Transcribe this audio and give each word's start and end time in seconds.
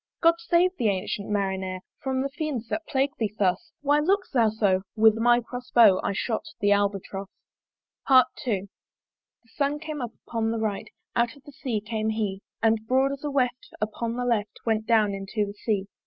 "God 0.19 0.33
save 0.39 0.75
thee, 0.77 0.87
ancyent 0.89 1.29
Marinere! 1.29 1.81
"From 1.99 2.23
the 2.23 2.29
fiends 2.29 2.69
that 2.69 2.87
plague 2.87 3.11
thee 3.19 3.35
thus 3.37 3.71
"Why 3.81 3.99
look'st 3.99 4.33
thou 4.33 4.49
so?" 4.49 4.81
with 4.95 5.13
my 5.19 5.41
cross 5.41 5.69
bow 5.69 5.99
I 6.03 6.11
shot 6.13 6.41
the 6.59 6.71
Albatross. 6.71 7.29
II. 8.09 8.23
The 9.43 9.49
Sun 9.57 9.77
came 9.77 10.01
up 10.01 10.13
upon 10.27 10.49
the 10.49 10.57
right, 10.57 10.87
Out 11.15 11.35
of 11.35 11.43
the 11.43 11.51
Sea 11.51 11.81
came 11.81 12.09
he; 12.09 12.41
And 12.63 12.87
broad 12.87 13.11
as 13.11 13.23
a 13.23 13.29
weft 13.29 13.75
upon 13.79 14.15
the 14.15 14.25
left 14.25 14.61
Went 14.65 14.87
down 14.87 15.13
into 15.13 15.45
the 15.45 15.53
Sea. 15.53 15.85